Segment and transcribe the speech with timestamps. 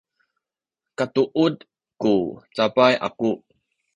[0.97, 1.55] katuud
[2.01, 2.13] ku
[2.55, 3.31] cabay aku